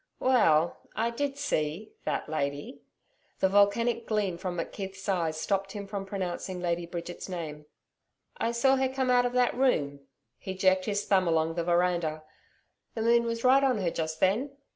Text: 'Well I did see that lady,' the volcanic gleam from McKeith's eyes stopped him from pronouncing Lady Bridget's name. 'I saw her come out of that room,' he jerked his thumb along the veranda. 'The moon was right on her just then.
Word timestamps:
'Well 0.19 0.79
I 0.95 1.11
did 1.11 1.37
see 1.37 1.93
that 2.05 2.27
lady,' 2.27 2.81
the 3.39 3.47
volcanic 3.47 4.07
gleam 4.07 4.35
from 4.39 4.57
McKeith's 4.57 5.07
eyes 5.07 5.39
stopped 5.39 5.73
him 5.73 5.85
from 5.85 6.07
pronouncing 6.07 6.59
Lady 6.59 6.87
Bridget's 6.87 7.29
name. 7.29 7.67
'I 8.37 8.51
saw 8.53 8.77
her 8.77 8.89
come 8.89 9.11
out 9.11 9.27
of 9.27 9.33
that 9.33 9.53
room,' 9.53 9.99
he 10.39 10.55
jerked 10.55 10.85
his 10.85 11.05
thumb 11.05 11.27
along 11.27 11.53
the 11.53 11.63
veranda. 11.63 12.23
'The 12.95 13.03
moon 13.03 13.25
was 13.25 13.43
right 13.43 13.63
on 13.63 13.77
her 13.77 13.91
just 13.91 14.19
then. 14.19 14.57